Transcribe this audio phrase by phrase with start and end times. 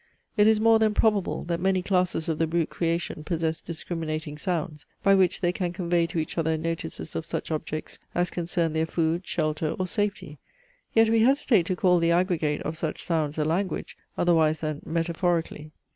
[0.35, 4.87] It is more than probable, that many classes of the brute creation possess discriminating sounds,
[5.03, 8.87] by which they can convey to each other notices of such objects as concern their
[8.87, 10.39] food, shelter, or safety.
[10.95, 15.69] Yet we hesitate to call the aggregate of such sounds a language, otherwise than metaphorically.